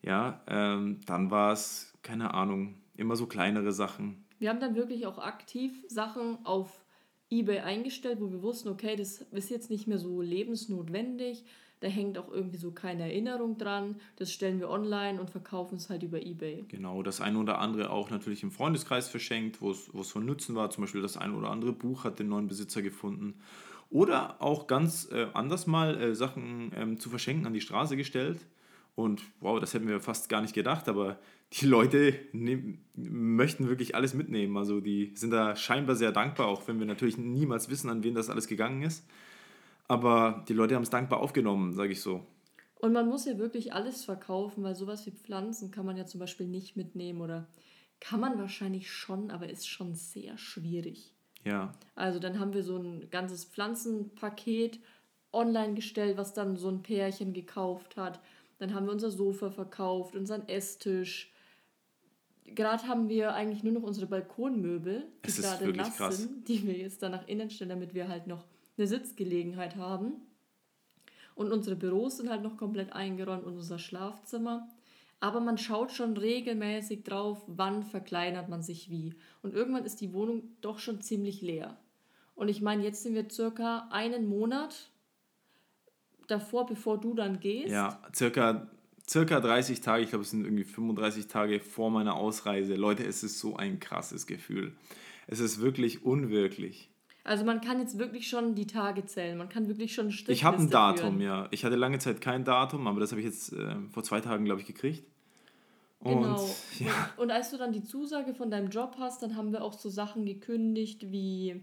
Ja, 0.02 0.42
ähm, 0.46 1.00
dann 1.06 1.30
war 1.30 1.52
es, 1.52 1.94
keine 2.02 2.34
Ahnung, 2.34 2.76
Immer 2.98 3.14
so 3.14 3.26
kleinere 3.26 3.70
Sachen. 3.70 4.24
Wir 4.40 4.50
haben 4.50 4.58
dann 4.58 4.74
wirklich 4.74 5.06
auch 5.06 5.18
aktiv 5.18 5.84
Sachen 5.86 6.44
auf 6.44 6.84
eBay 7.30 7.60
eingestellt, 7.60 8.20
wo 8.20 8.32
wir 8.32 8.42
wussten, 8.42 8.68
okay, 8.68 8.96
das 8.96 9.20
ist 9.30 9.50
jetzt 9.50 9.70
nicht 9.70 9.86
mehr 9.86 9.98
so 9.98 10.20
lebensnotwendig. 10.20 11.44
Da 11.80 11.88
hängt 11.88 12.18
auch 12.18 12.30
irgendwie 12.30 12.56
so 12.56 12.72
keine 12.72 13.04
Erinnerung 13.04 13.56
dran. 13.56 13.96
Das 14.16 14.32
stellen 14.32 14.58
wir 14.58 14.68
online 14.68 15.20
und 15.20 15.30
verkaufen 15.30 15.76
es 15.76 15.88
halt 15.90 16.02
über 16.02 16.20
eBay. 16.20 16.64
Genau, 16.68 17.02
das 17.02 17.20
eine 17.20 17.38
oder 17.38 17.58
andere 17.58 17.90
auch 17.90 18.10
natürlich 18.10 18.42
im 18.42 18.50
Freundeskreis 18.50 19.08
verschenkt, 19.08 19.60
wo 19.60 19.70
es, 19.70 20.10
von 20.10 20.26
Nutzen 20.26 20.54
war. 20.56 20.70
Zum 20.70 20.82
Beispiel 20.82 21.02
das 21.02 21.16
eine 21.16 21.34
oder 21.34 21.50
andere 21.50 21.72
Buch 21.72 22.04
hat 22.04 22.18
den 22.18 22.28
neuen 22.28 22.48
Besitzer 22.48 22.82
gefunden. 22.82 23.34
Oder 23.90 24.42
auch 24.42 24.66
ganz 24.66 25.08
äh, 25.12 25.28
anders 25.32 25.66
mal 25.66 26.00
äh, 26.00 26.14
Sachen 26.14 26.72
ähm, 26.76 26.98
zu 26.98 27.08
verschenken 27.08 27.46
an 27.46 27.54
die 27.54 27.60
Straße 27.60 27.96
gestellt. 27.96 28.40
Und 28.94 29.22
wow, 29.40 29.60
das 29.60 29.74
hätten 29.74 29.86
wir 29.86 30.00
fast 30.00 30.28
gar 30.28 30.40
nicht 30.40 30.54
gedacht, 30.54 30.88
aber 30.88 31.18
die 31.52 31.66
Leute 31.66 32.14
nehm, 32.32 32.78
möchten 32.94 33.68
wirklich 33.68 33.94
alles 33.94 34.12
mitnehmen. 34.12 34.56
Also 34.56 34.80
die 34.80 35.12
sind 35.14 35.30
da 35.30 35.54
scheinbar 35.54 35.94
sehr 35.94 36.10
dankbar, 36.10 36.48
auch 36.48 36.66
wenn 36.66 36.80
wir 36.80 36.86
natürlich 36.86 37.16
niemals 37.16 37.70
wissen, 37.70 37.88
an 37.88 38.02
wen 38.02 38.14
das 38.14 38.28
alles 38.28 38.48
gegangen 38.48 38.82
ist. 38.82 39.06
Aber 39.88 40.44
die 40.48 40.52
Leute 40.52 40.74
haben 40.74 40.82
es 40.82 40.90
dankbar 40.90 41.20
aufgenommen, 41.20 41.72
sage 41.72 41.92
ich 41.92 42.00
so. 42.00 42.26
Und 42.76 42.92
man 42.92 43.08
muss 43.08 43.24
ja 43.24 43.38
wirklich 43.38 43.72
alles 43.72 44.04
verkaufen, 44.04 44.62
weil 44.62 44.76
sowas 44.76 45.04
wie 45.06 45.10
Pflanzen 45.10 45.70
kann 45.70 45.84
man 45.84 45.96
ja 45.96 46.06
zum 46.06 46.20
Beispiel 46.20 46.46
nicht 46.46 46.76
mitnehmen 46.76 47.20
oder 47.20 47.48
kann 47.98 48.20
man 48.20 48.38
wahrscheinlich 48.38 48.90
schon, 48.92 49.30
aber 49.30 49.48
ist 49.48 49.68
schon 49.68 49.94
sehr 49.94 50.38
schwierig. 50.38 51.12
Ja. 51.44 51.72
Also 51.96 52.20
dann 52.20 52.38
haben 52.38 52.52
wir 52.52 52.62
so 52.62 52.76
ein 52.76 53.10
ganzes 53.10 53.44
Pflanzenpaket 53.44 54.78
online 55.32 55.74
gestellt, 55.74 56.16
was 56.16 56.34
dann 56.34 56.56
so 56.56 56.68
ein 56.68 56.82
Pärchen 56.82 57.32
gekauft 57.32 57.96
hat. 57.96 58.20
Dann 58.58 58.74
haben 58.74 58.86
wir 58.86 58.92
unser 58.92 59.10
Sofa 59.10 59.50
verkauft, 59.50 60.14
unseren 60.14 60.46
Esstisch, 60.48 61.32
gerade 62.44 62.86
haben 62.86 63.08
wir 63.08 63.34
eigentlich 63.34 63.62
nur 63.62 63.72
noch 63.72 63.82
unsere 63.82 64.06
Balkonmöbel, 64.06 65.06
die 65.24 65.32
gerade 65.32 65.72
nass 65.72 65.96
krass. 65.96 66.18
sind, 66.18 66.48
die 66.48 66.66
wir 66.66 66.76
jetzt 66.76 67.02
dann 67.02 67.12
nach 67.12 67.26
innen 67.26 67.50
stellen, 67.50 67.70
damit 67.70 67.94
wir 67.94 68.08
halt 68.08 68.26
noch 68.26 68.44
eine 68.78 68.86
Sitzgelegenheit 68.86 69.76
haben. 69.76 70.14
Und 71.34 71.52
unsere 71.52 71.76
Büros 71.76 72.16
sind 72.16 72.30
halt 72.30 72.42
noch 72.42 72.56
komplett 72.56 72.92
eingeräumt 72.92 73.44
und 73.44 73.56
unser 73.56 73.78
Schlafzimmer. 73.78 74.68
Aber 75.20 75.40
man 75.40 75.58
schaut 75.58 75.92
schon 75.92 76.16
regelmäßig 76.16 77.04
drauf, 77.04 77.42
wann 77.46 77.82
verkleinert 77.82 78.48
man 78.48 78.62
sich 78.62 78.90
wie. 78.90 79.14
Und 79.42 79.54
irgendwann 79.54 79.84
ist 79.84 80.00
die 80.00 80.12
Wohnung 80.12 80.42
doch 80.60 80.78
schon 80.78 81.00
ziemlich 81.00 81.42
leer. 81.42 81.76
Und 82.34 82.48
ich 82.48 82.60
meine, 82.60 82.84
jetzt 82.84 83.02
sind 83.02 83.14
wir 83.14 83.28
circa 83.28 83.88
einen 83.90 84.28
Monat 84.28 84.90
davor, 86.28 86.66
bevor 86.66 86.98
du 86.98 87.14
dann 87.14 87.40
gehst. 87.40 87.72
Ja, 87.72 88.00
circa, 88.14 88.70
circa 89.08 89.40
30 89.40 89.80
Tage, 89.80 90.04
ich 90.04 90.10
glaube, 90.10 90.22
es 90.22 90.30
sind 90.30 90.44
irgendwie 90.44 90.64
35 90.64 91.26
Tage 91.26 91.58
vor 91.58 91.90
meiner 91.90 92.14
Ausreise. 92.14 92.76
Leute, 92.76 93.04
es 93.04 93.24
ist 93.24 93.40
so 93.40 93.56
ein 93.56 93.80
krasses 93.80 94.26
Gefühl. 94.28 94.76
Es 95.26 95.40
ist 95.40 95.60
wirklich 95.60 96.04
unwirklich. 96.04 96.90
Also 97.28 97.44
man 97.44 97.60
kann 97.60 97.78
jetzt 97.78 97.98
wirklich 97.98 98.26
schon 98.28 98.54
die 98.54 98.66
Tage 98.66 99.04
zählen. 99.04 99.36
Man 99.36 99.50
kann 99.50 99.68
wirklich 99.68 99.94
schon 99.94 100.10
Strichliste 100.10 100.32
Ich 100.32 100.44
habe 100.44 100.56
ein 100.56 100.70
Datum, 100.70 101.18
führen. 101.18 101.20
ja. 101.20 101.48
Ich 101.50 101.62
hatte 101.64 101.76
lange 101.76 101.98
Zeit 101.98 102.22
kein 102.22 102.44
Datum, 102.44 102.86
aber 102.86 103.00
das 103.00 103.10
habe 103.10 103.20
ich 103.20 103.26
jetzt 103.26 103.52
äh, 103.52 103.76
vor 103.90 104.02
zwei 104.02 104.20
Tagen, 104.20 104.46
glaube 104.46 104.62
ich, 104.62 104.66
gekriegt. 104.66 105.04
Und, 106.00 106.22
genau. 106.22 106.48
Ja. 106.78 107.10
Und, 107.16 107.24
und 107.24 107.30
als 107.30 107.50
du 107.50 107.58
dann 107.58 107.72
die 107.72 107.84
Zusage 107.84 108.34
von 108.34 108.50
deinem 108.50 108.70
Job 108.70 108.96
hast, 108.98 109.22
dann 109.22 109.36
haben 109.36 109.52
wir 109.52 109.62
auch 109.62 109.74
so 109.74 109.90
Sachen 109.90 110.24
gekündigt 110.24 111.12
wie 111.12 111.60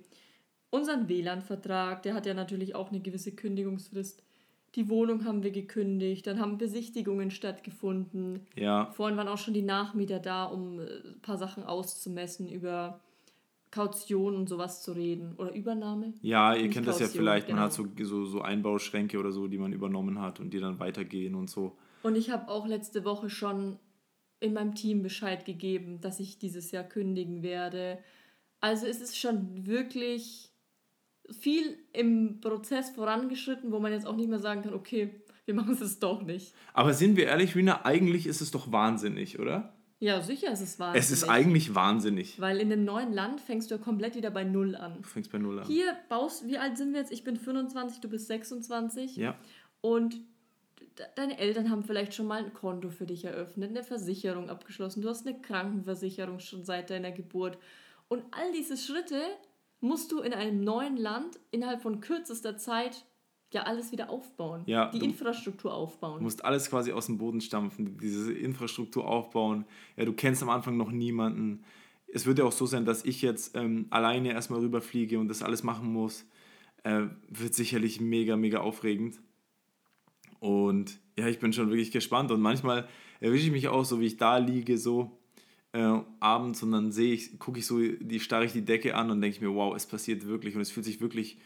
unseren 0.69 1.09
WLAN-Vertrag. 1.09 2.03
Der 2.03 2.13
hat 2.13 2.27
ja 2.27 2.35
natürlich 2.35 2.75
auch 2.75 2.89
eine 2.91 2.99
gewisse 2.99 3.31
Kündigungsfrist. 3.31 4.21
Die 4.75 4.89
Wohnung 4.89 5.25
haben 5.25 5.41
wir 5.41 5.51
gekündigt, 5.51 6.27
dann 6.27 6.39
haben 6.39 6.57
Besichtigungen 6.57 7.31
stattgefunden. 7.31 8.45
Ja. 8.55 8.91
Vorhin 8.91 9.17
waren 9.17 9.29
auch 9.29 9.37
schon 9.37 9.53
die 9.53 9.61
Nachmieter 9.61 10.19
da, 10.19 10.43
um 10.45 10.79
ein 10.79 10.87
äh, 10.87 11.01
paar 11.21 11.37
Sachen 11.37 11.63
auszumessen 11.63 12.49
über 12.49 12.99
Kaution 13.75 14.37
und 14.37 14.47
sowas 14.47 14.81
zu 14.81 14.93
reden. 14.93 15.35
Oder 15.35 15.53
Übernahme? 15.53 16.13
Ja, 16.21 16.53
ihr 16.53 16.63
Nicht 16.63 16.73
kennt 16.73 16.87
das 16.87 17.01
ja 17.01 17.07
vielleicht, 17.07 17.47
genau. 17.47 17.59
man 17.59 17.69
hat 17.69 17.75
genau. 17.75 18.07
so, 18.07 18.23
so, 18.23 18.25
so 18.25 18.41
Einbauschränke 18.41 19.19
oder 19.19 19.33
so, 19.33 19.47
die 19.47 19.57
man 19.57 19.73
übernommen 19.73 20.21
hat 20.21 20.39
und 20.39 20.53
die 20.53 20.61
dann 20.61 20.79
weitergehen 20.79 21.35
und 21.35 21.49
so. 21.49 21.75
Und 22.01 22.15
ich 22.15 22.29
habe 22.29 22.47
auch 22.47 22.67
letzte 22.67 23.03
Woche 23.03 23.29
schon 23.29 23.77
in 24.39 24.53
meinem 24.53 24.75
Team 24.75 25.03
Bescheid 25.03 25.43
gegeben, 25.43 25.99
dass 25.99 26.21
ich 26.21 26.39
dieses 26.39 26.71
Jahr 26.71 26.85
kündigen 26.85 27.43
werde. 27.43 27.99
Also 28.61 28.85
es 28.85 29.01
ist 29.01 29.17
schon 29.17 29.65
wirklich 29.65 30.51
viel 31.29 31.77
im 31.91 32.39
Prozess 32.39 32.91
vorangeschritten, 32.91 33.73
wo 33.73 33.79
man 33.79 33.91
jetzt 33.91 34.07
auch 34.07 34.15
nicht 34.15 34.29
mehr 34.29 34.39
sagen 34.39 34.61
kann, 34.61 34.73
okay, 34.73 35.21
wir 35.43 35.53
machen 35.53 35.77
es 35.81 35.99
doch 35.99 36.21
nicht. 36.21 36.53
Aber 36.73 36.93
sind 36.93 37.17
wir 37.17 37.25
ehrlich, 37.25 37.55
Rina, 37.55 37.83
eigentlich 37.83 38.25
ist 38.25 38.39
es 38.39 38.51
doch 38.51 38.71
wahnsinnig, 38.71 39.37
oder? 39.37 39.74
Ja, 39.99 40.21
sicher 40.21 40.51
ist 40.51 40.61
es 40.61 40.77
wahnsinnig. 40.77 41.05
Es 41.05 41.11
ist 41.11 41.23
eigentlich 41.29 41.73
wahnsinnig. 41.73 42.39
Weil 42.39 42.59
in 42.59 42.69
dem 42.69 42.83
neuen 42.83 43.13
Land 43.13 43.39
fängst 43.39 43.71
du 43.71 43.75
ja 43.75 43.81
komplett 43.81 44.15
wieder 44.15 44.29
bei 44.29 44.43
Null 44.43 44.75
an. 44.75 45.01
Du 45.01 45.07
fängst 45.07 45.31
bei 45.31 45.37
Null 45.37 45.59
an. 45.59 45.67
Hier 45.67 45.95
baust, 46.09 46.47
wie 46.47 46.57
alt 46.57 46.77
sind 46.77 46.93
wir 46.93 46.99
jetzt? 46.99 47.11
Ich 47.11 47.23
bin 47.23 47.37
25, 47.37 48.01
du 48.01 48.09
bist 48.09 48.27
26. 48.27 49.15
Ja. 49.15 49.35
Und 49.81 50.19
deine 51.15 51.37
Eltern 51.37 51.69
haben 51.69 51.83
vielleicht 51.83 52.13
schon 52.13 52.27
mal 52.27 52.43
ein 52.43 52.53
Konto 52.53 52.89
für 52.89 53.05
dich 53.05 53.25
eröffnet, 53.25 53.69
eine 53.69 53.83
Versicherung 53.83 54.49
abgeschlossen, 54.49 55.01
du 55.01 55.09
hast 55.09 55.27
eine 55.27 55.39
Krankenversicherung 55.39 56.39
schon 56.39 56.63
seit 56.63 56.89
deiner 56.89 57.11
Geburt. 57.11 57.57
Und 58.07 58.23
all 58.31 58.51
diese 58.51 58.77
Schritte 58.77 59.21
musst 59.79 60.11
du 60.11 60.19
in 60.19 60.33
einem 60.33 60.63
neuen 60.63 60.97
Land 60.97 61.39
innerhalb 61.51 61.81
von 61.81 62.01
kürzester 62.01 62.57
Zeit 62.57 63.05
ja 63.53 63.63
alles 63.63 63.91
wieder 63.91 64.09
aufbauen. 64.09 64.63
Ja, 64.65 64.91
die 64.91 65.03
Infrastruktur 65.03 65.73
aufbauen. 65.73 66.19
Du 66.19 66.23
musst 66.23 66.43
alles 66.43 66.69
quasi 66.69 66.91
aus 66.91 67.05
dem 67.05 67.17
Boden 67.17 67.41
stampfen, 67.41 67.97
diese 67.97 68.33
Infrastruktur 68.33 69.07
aufbauen. 69.07 69.65
Ja, 69.97 70.05
du 70.05 70.13
kennst 70.13 70.43
am 70.43 70.49
Anfang 70.49 70.77
noch 70.77 70.91
niemanden. 70.91 71.63
Es 72.07 72.25
wird 72.25 72.39
ja 72.39 72.45
auch 72.45 72.51
so 72.51 72.65
sein, 72.65 72.85
dass 72.85 73.05
ich 73.05 73.21
jetzt 73.21 73.55
ähm, 73.55 73.87
alleine 73.89 74.31
erstmal 74.33 74.59
rüberfliege 74.59 75.19
und 75.19 75.27
das 75.27 75.41
alles 75.43 75.63
machen 75.63 75.91
muss. 75.91 76.25
Äh, 76.83 77.07
wird 77.29 77.53
sicherlich 77.53 77.99
mega, 77.99 78.35
mega 78.35 78.59
aufregend. 78.59 79.19
Und 80.39 80.99
ja, 81.17 81.27
ich 81.27 81.39
bin 81.39 81.53
schon 81.53 81.69
wirklich 81.69 81.91
gespannt. 81.91 82.31
Und 82.31 82.41
manchmal 82.41 82.87
erwische 83.19 83.47
ich 83.47 83.51
mich 83.51 83.67
auch 83.67 83.85
so, 83.85 83.99
wie 83.99 84.05
ich 84.05 84.17
da 84.17 84.37
liege, 84.37 84.77
so 84.77 85.17
äh, 85.75 85.99
abends 86.19 86.63
und 86.63 86.71
dann 86.71 86.91
sehe 86.91 87.13
ich, 87.13 87.37
gucke 87.37 87.59
ich 87.59 87.65
so, 87.65 87.79
die 87.79 88.19
starre 88.19 88.45
ich 88.45 88.53
die 88.53 88.63
Decke 88.63 88.95
an 88.95 89.11
und 89.11 89.19
denke 89.19 89.35
ich 89.35 89.41
mir, 89.41 89.53
wow, 89.53 89.75
es 89.75 89.85
passiert 89.85 90.25
wirklich 90.25 90.55
und 90.55 90.61
es 90.61 90.71
fühlt 90.71 90.85
sich 90.85 91.01
wirklich 91.01 91.37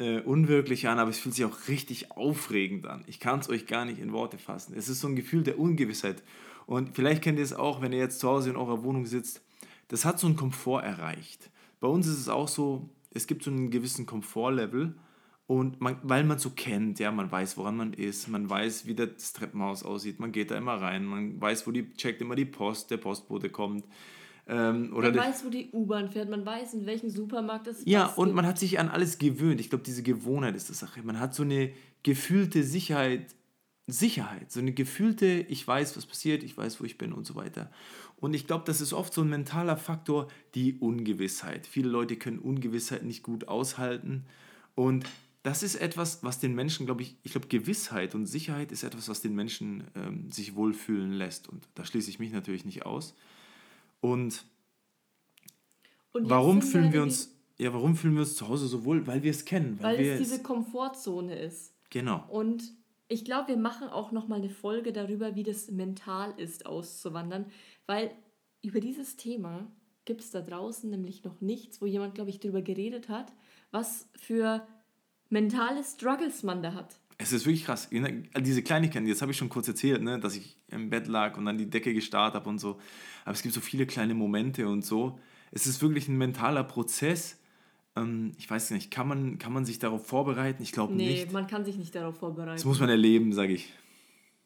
äh, 0.00 0.20
unwirklich 0.20 0.88
an, 0.88 0.98
aber 0.98 1.10
es 1.10 1.18
fühlt 1.18 1.34
sich 1.34 1.44
auch 1.44 1.68
richtig 1.68 2.10
aufregend 2.12 2.86
an. 2.86 3.04
Ich 3.06 3.20
kann 3.20 3.38
es 3.38 3.48
euch 3.50 3.66
gar 3.66 3.84
nicht 3.84 4.00
in 4.00 4.12
Worte 4.12 4.38
fassen. 4.38 4.74
Es 4.76 4.88
ist 4.88 5.00
so 5.00 5.08
ein 5.08 5.14
Gefühl 5.14 5.42
der 5.42 5.58
Ungewissheit. 5.58 6.22
Und 6.66 6.94
vielleicht 6.94 7.22
kennt 7.22 7.38
ihr 7.38 7.44
es 7.44 7.52
auch, 7.52 7.82
wenn 7.82 7.92
ihr 7.92 7.98
jetzt 7.98 8.18
zu 8.18 8.28
Hause 8.28 8.50
in 8.50 8.56
eurer 8.56 8.82
Wohnung 8.82 9.04
sitzt. 9.04 9.42
Das 9.88 10.04
hat 10.04 10.18
so 10.18 10.26
einen 10.26 10.36
Komfort 10.36 10.82
erreicht. 10.82 11.50
Bei 11.80 11.88
uns 11.88 12.06
ist 12.06 12.18
es 12.18 12.28
auch 12.28 12.48
so, 12.48 12.88
es 13.12 13.26
gibt 13.26 13.42
so 13.42 13.50
einen 13.50 13.70
gewissen 13.70 14.06
Komfortlevel. 14.06 14.94
Und 15.46 15.80
man, 15.80 15.96
weil 16.04 16.22
man 16.22 16.38
so 16.38 16.50
kennt, 16.50 17.00
ja, 17.00 17.10
man 17.10 17.30
weiß, 17.30 17.56
woran 17.56 17.76
man 17.76 17.92
ist, 17.92 18.28
man 18.28 18.48
weiß, 18.48 18.86
wie 18.86 18.94
das 18.94 19.32
Treppenhaus 19.32 19.82
aussieht, 19.82 20.20
man 20.20 20.30
geht 20.30 20.52
da 20.52 20.56
immer 20.56 20.74
rein, 20.74 21.04
man 21.04 21.40
weiß, 21.40 21.66
wo 21.66 21.72
die, 21.72 21.92
checkt 21.94 22.22
immer 22.22 22.36
die 22.36 22.44
Post, 22.44 22.92
der 22.92 22.98
Postbote 22.98 23.50
kommt. 23.50 23.84
Ähm, 24.46 24.92
oder 24.94 25.12
man 25.12 25.26
weiß, 25.26 25.44
wo 25.44 25.50
die 25.50 25.70
U-Bahn 25.72 26.08
fährt, 26.08 26.28
man 26.28 26.44
weiß, 26.44 26.74
in 26.74 26.86
welchem 26.86 27.10
Supermarkt 27.10 27.66
es 27.66 27.78
ist. 27.78 27.88
Ja, 27.88 28.06
und 28.06 28.26
gibt. 28.26 28.36
man 28.36 28.46
hat 28.46 28.58
sich 28.58 28.78
an 28.78 28.88
alles 28.88 29.18
gewöhnt. 29.18 29.60
Ich 29.60 29.70
glaube, 29.70 29.84
diese 29.84 30.02
Gewohnheit 30.02 30.56
ist 30.56 30.70
das 30.70 30.80
Sache. 30.80 31.02
Man 31.02 31.20
hat 31.20 31.34
so 31.34 31.42
eine 31.42 31.72
gefühlte 32.02 32.62
Sicherheit, 32.62 33.34
Sicherheit, 33.86 34.50
so 34.50 34.60
eine 34.60 34.72
gefühlte, 34.72 35.26
ich 35.26 35.66
weiß, 35.66 35.96
was 35.96 36.06
passiert, 36.06 36.42
ich 36.42 36.56
weiß, 36.56 36.80
wo 36.80 36.84
ich 36.84 36.98
bin 36.98 37.12
und 37.12 37.26
so 37.26 37.34
weiter. 37.34 37.70
Und 38.16 38.34
ich 38.34 38.46
glaube, 38.46 38.64
das 38.66 38.80
ist 38.80 38.92
oft 38.92 39.12
so 39.14 39.22
ein 39.22 39.28
mentaler 39.28 39.76
Faktor, 39.76 40.28
die 40.54 40.74
Ungewissheit. 40.78 41.66
Viele 41.66 41.88
Leute 41.88 42.16
können 42.16 42.38
Ungewissheit 42.38 43.02
nicht 43.02 43.22
gut 43.22 43.48
aushalten. 43.48 44.26
Und 44.74 45.06
das 45.42 45.62
ist 45.62 45.76
etwas, 45.76 46.22
was 46.22 46.38
den 46.38 46.54
Menschen, 46.54 46.86
glaube 46.86 47.02
ich, 47.02 47.16
ich 47.22 47.32
glaube, 47.32 47.48
Gewissheit 47.48 48.14
und 48.14 48.26
Sicherheit 48.26 48.72
ist 48.72 48.82
etwas, 48.82 49.08
was 49.08 49.22
den 49.22 49.34
Menschen 49.34 49.84
ähm, 49.94 50.30
sich 50.30 50.54
wohlfühlen 50.54 51.12
lässt. 51.12 51.48
Und 51.48 51.66
da 51.74 51.84
schließe 51.84 52.10
ich 52.10 52.18
mich 52.18 52.32
natürlich 52.32 52.64
nicht 52.64 52.84
aus. 52.84 53.14
Und, 54.00 54.44
und 56.12 56.28
warum 56.28 56.62
fühlen 56.62 56.92
wir 56.92 57.02
uns, 57.02 57.34
ja, 57.58 57.72
warum 57.72 57.96
fühlen 57.96 58.14
wir 58.14 58.22
uns 58.22 58.36
zu 58.36 58.48
Hause 58.48 58.66
so 58.66 58.84
wohl? 58.84 59.06
Weil 59.06 59.22
wir 59.22 59.30
es 59.30 59.44
kennen. 59.44 59.78
Weil, 59.80 59.98
weil 59.98 60.06
es 60.06 60.18
diese 60.18 60.42
Komfortzone 60.42 61.38
ist. 61.38 61.74
Genau. 61.90 62.24
Und 62.28 62.62
ich 63.08 63.24
glaube, 63.24 63.48
wir 63.48 63.56
machen 63.56 63.88
auch 63.88 64.12
noch 64.12 64.28
mal 64.28 64.36
eine 64.36 64.50
Folge 64.50 64.92
darüber, 64.92 65.34
wie 65.34 65.42
das 65.42 65.70
mental 65.70 66.32
ist, 66.38 66.64
auszuwandern, 66.64 67.46
weil 67.86 68.12
über 68.62 68.78
dieses 68.78 69.16
Thema 69.16 69.66
gibt 70.04 70.20
es 70.20 70.30
da 70.30 70.40
draußen 70.40 70.88
nämlich 70.88 71.24
noch 71.24 71.40
nichts, 71.40 71.82
wo 71.82 71.86
jemand, 71.86 72.14
glaube 72.14 72.30
ich, 72.30 72.38
darüber 72.38 72.62
geredet 72.62 73.08
hat, 73.08 73.32
was 73.72 74.08
für 74.14 74.66
mentale 75.28 75.82
Struggles 75.82 76.42
man 76.42 76.62
da 76.62 76.74
hat. 76.74 76.99
Es 77.20 77.32
ist 77.32 77.44
wirklich 77.44 77.66
krass. 77.66 77.90
Diese 78.38 78.62
Kleinigkeiten, 78.62 79.06
jetzt 79.06 79.20
habe 79.20 79.30
ich 79.30 79.38
schon 79.38 79.50
kurz 79.50 79.68
erzählt, 79.68 80.02
ne, 80.02 80.18
dass 80.18 80.36
ich 80.36 80.56
im 80.68 80.88
Bett 80.88 81.06
lag 81.06 81.36
und 81.36 81.44
dann 81.44 81.58
die 81.58 81.68
Decke 81.68 81.92
gestarrt 81.92 82.34
habe 82.34 82.48
und 82.48 82.58
so. 82.58 82.80
Aber 83.24 83.34
es 83.34 83.42
gibt 83.42 83.54
so 83.54 83.60
viele 83.60 83.86
kleine 83.86 84.14
Momente 84.14 84.66
und 84.66 84.84
so. 84.84 85.18
Es 85.52 85.66
ist 85.66 85.82
wirklich 85.82 86.08
ein 86.08 86.16
mentaler 86.16 86.64
Prozess. 86.64 87.38
Ähm, 87.94 88.32
ich 88.38 88.50
weiß 88.50 88.70
nicht, 88.70 88.90
kann 88.90 89.06
man, 89.06 89.38
kann 89.38 89.52
man 89.52 89.66
sich 89.66 89.78
darauf 89.78 90.06
vorbereiten? 90.06 90.62
Ich 90.62 90.72
glaube 90.72 90.94
nee, 90.94 91.08
nicht. 91.08 91.26
Nee, 91.26 91.32
man 91.32 91.46
kann 91.46 91.64
sich 91.64 91.76
nicht 91.76 91.94
darauf 91.94 92.16
vorbereiten. 92.16 92.56
Das 92.56 92.64
muss 92.64 92.80
man 92.80 92.88
erleben, 92.88 93.34
sage 93.34 93.52
ich. 93.52 93.70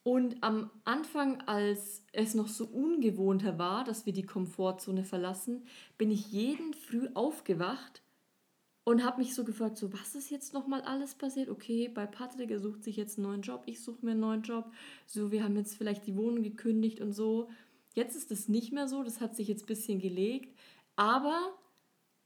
Und 0.02 0.43
am 0.43 0.71
Anfang, 0.85 1.40
als 1.47 2.02
es 2.12 2.35
noch 2.35 2.49
so 2.49 2.66
ungewohnter 2.66 3.59
war, 3.59 3.85
dass 3.85 4.04
wir 4.04 4.12
die 4.12 4.26
Komfortzone 4.26 5.04
verlassen, 5.04 5.64
bin 5.97 6.11
ich 6.11 6.31
jeden 6.33 6.75
Früh 6.75 7.09
aufgewacht 7.14 8.02
und 8.85 9.03
habe 9.03 9.19
mich 9.19 9.35
so 9.35 9.45
gefragt, 9.45 9.79
so 9.79 9.93
was 9.93 10.14
ist 10.14 10.31
jetzt 10.31 10.53
nochmal 10.53 10.83
alles 10.83 11.14
passiert? 11.14 11.49
Okay, 11.49 11.88
bei 11.88 12.07
Patrick, 12.07 12.50
er 12.50 12.61
sucht 12.61 12.85
sich 12.85 12.97
jetzt 12.97 13.19
einen 13.19 13.26
neuen 13.26 13.43
Job, 13.43 13.62
ich 13.67 13.83
suche 13.83 14.05
mir 14.05 14.12
einen 14.12 14.21
neuen 14.21 14.43
Job. 14.43 14.71
So, 15.07 15.33
wir 15.33 15.43
haben 15.43 15.57
jetzt 15.57 15.76
vielleicht 15.76 16.07
die 16.07 16.17
Wohnung 16.17 16.43
gekündigt 16.43 17.00
und 17.00 17.12
so. 17.12 17.49
Jetzt 17.95 18.17
ist 18.17 18.31
es 18.31 18.49
nicht 18.49 18.73
mehr 18.73 18.87
so, 18.87 19.03
das 19.03 19.21
hat 19.21 19.37
sich 19.37 19.49
jetzt 19.49 19.64
ein 19.64 19.67
bisschen 19.67 19.99
gelegt. 20.00 20.55
Aber 20.97 21.55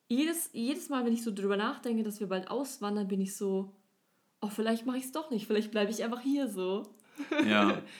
jedes, 0.09 0.50
jedes 0.53 0.88
Mal, 0.88 1.05
wenn 1.05 1.12
ich 1.12 1.23
so 1.23 1.33
drüber 1.33 1.57
nachdenke, 1.57 2.03
dass 2.03 2.21
wir 2.21 2.27
bald 2.27 2.50
auswandern, 2.50 3.09
bin 3.09 3.21
ich 3.21 3.37
so, 3.37 3.75
oh, 4.41 4.49
vielleicht 4.49 4.87
mache 4.87 4.99
ich 4.99 5.05
es 5.05 5.12
doch 5.12 5.31
nicht, 5.31 5.47
vielleicht 5.47 5.71
bleibe 5.71 5.91
ich 5.91 6.03
einfach 6.03 6.21
hier 6.21 6.49
so. 6.49 6.83
Ja. 7.47 7.83